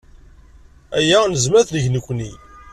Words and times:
Aya 0.97 1.19
nezmer 1.31 1.57
ad 1.59 1.67
t-neg 1.67 1.85
nekkni. 1.93 2.31